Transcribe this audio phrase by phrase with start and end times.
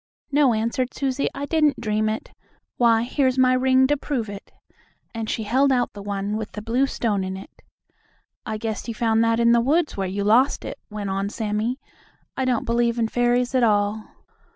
[0.31, 2.31] "No," answered Susie, "I didn't dream it.
[2.77, 4.51] Why, here's my ring to prove it,"
[5.13, 7.61] and she held out the one with the blue stone in it.
[8.43, 11.79] "I guess you found that in the woods, where you lost it," went on Sammie.
[12.35, 14.07] "I don't believe in fairies at all."